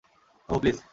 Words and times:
Oh, 0.49 0.59
please! 0.59 0.81